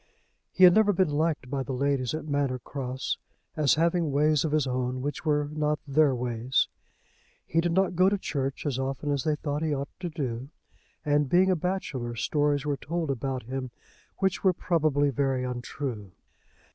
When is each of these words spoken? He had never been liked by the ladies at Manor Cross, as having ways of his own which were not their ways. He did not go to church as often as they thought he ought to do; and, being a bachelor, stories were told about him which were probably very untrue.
He 0.51 0.63
had 0.63 0.73
never 0.73 0.91
been 0.93 1.11
liked 1.11 1.47
by 1.51 1.61
the 1.61 1.73
ladies 1.73 2.15
at 2.15 2.25
Manor 2.27 2.57
Cross, 2.57 3.19
as 3.55 3.75
having 3.75 4.11
ways 4.11 4.43
of 4.43 4.51
his 4.51 4.65
own 4.65 5.03
which 5.03 5.25
were 5.25 5.47
not 5.51 5.77
their 5.87 6.15
ways. 6.15 6.67
He 7.45 7.61
did 7.61 7.71
not 7.73 7.93
go 7.95 8.09
to 8.09 8.17
church 8.17 8.65
as 8.65 8.79
often 8.79 9.11
as 9.11 9.25
they 9.25 9.35
thought 9.35 9.61
he 9.61 9.75
ought 9.75 9.89
to 9.99 10.09
do; 10.09 10.49
and, 11.05 11.29
being 11.29 11.51
a 11.51 11.55
bachelor, 11.55 12.15
stories 12.15 12.65
were 12.65 12.77
told 12.77 13.11
about 13.11 13.43
him 13.43 13.69
which 14.17 14.43
were 14.43 14.53
probably 14.53 15.11
very 15.11 15.43
untrue. 15.43 16.11